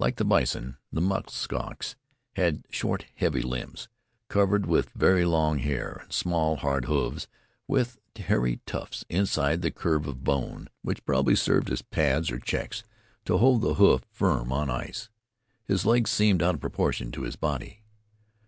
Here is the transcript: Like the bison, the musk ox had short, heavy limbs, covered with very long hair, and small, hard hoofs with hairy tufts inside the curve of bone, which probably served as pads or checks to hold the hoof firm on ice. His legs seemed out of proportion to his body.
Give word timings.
Like 0.00 0.16
the 0.16 0.24
bison, 0.24 0.76
the 0.90 1.00
musk 1.00 1.52
ox 1.52 1.94
had 2.32 2.66
short, 2.68 3.06
heavy 3.14 3.42
limbs, 3.42 3.86
covered 4.26 4.66
with 4.66 4.90
very 4.90 5.24
long 5.24 5.60
hair, 5.60 6.00
and 6.02 6.12
small, 6.12 6.56
hard 6.56 6.86
hoofs 6.86 7.28
with 7.68 7.96
hairy 8.16 8.58
tufts 8.66 9.04
inside 9.08 9.62
the 9.62 9.70
curve 9.70 10.08
of 10.08 10.24
bone, 10.24 10.68
which 10.82 11.04
probably 11.04 11.36
served 11.36 11.70
as 11.70 11.82
pads 11.82 12.32
or 12.32 12.40
checks 12.40 12.82
to 13.24 13.38
hold 13.38 13.62
the 13.62 13.74
hoof 13.74 14.02
firm 14.10 14.50
on 14.50 14.68
ice. 14.68 15.10
His 15.64 15.86
legs 15.86 16.10
seemed 16.10 16.42
out 16.42 16.56
of 16.56 16.60
proportion 16.60 17.12
to 17.12 17.22
his 17.22 17.36
body. 17.36 17.84